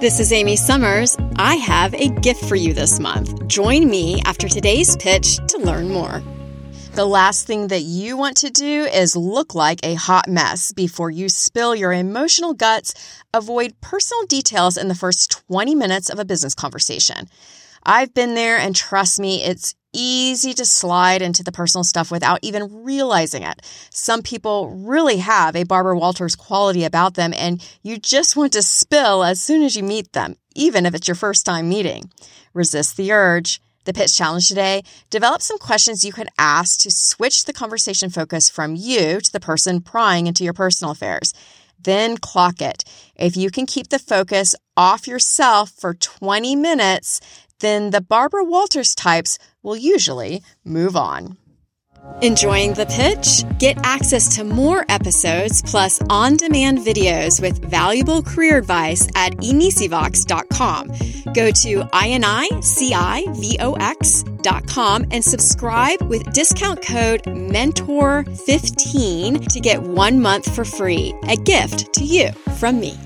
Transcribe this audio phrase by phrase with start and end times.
[0.00, 1.16] This is Amy Summers.
[1.38, 3.48] I have a gift for you this month.
[3.48, 6.22] Join me after today's pitch to learn more.
[6.92, 11.10] The last thing that you want to do is look like a hot mess before
[11.10, 12.94] you spill your emotional guts.
[13.34, 17.28] Avoid personal details in the first 20 minutes of a business conversation.
[17.82, 22.40] I've been there, and trust me, it's easy to slide into the personal stuff without
[22.42, 23.60] even realizing it.
[23.90, 28.62] Some people really have a Barbara Walters quality about them, and you just want to
[28.62, 32.10] spill as soon as you meet them, even if it's your first time meeting.
[32.52, 33.60] Resist the urge.
[33.84, 38.50] The pitch challenge today develop some questions you could ask to switch the conversation focus
[38.50, 41.32] from you to the person prying into your personal affairs.
[41.82, 42.84] Then clock it.
[43.16, 47.22] If you can keep the focus off yourself for 20 minutes,
[47.60, 51.36] then the Barbara Walters types will usually move on.
[52.22, 53.44] Enjoying the pitch?
[53.58, 60.88] Get access to more episodes plus on demand videos with valuable career advice at inicivox.com.
[61.34, 61.88] Go to
[62.22, 71.92] inicivox.com and subscribe with discount code MENTOR15 to get one month for free, a gift
[71.94, 72.96] to you from me.